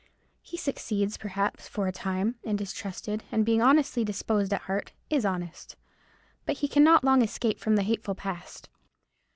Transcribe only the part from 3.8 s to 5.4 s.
disposed at heart, is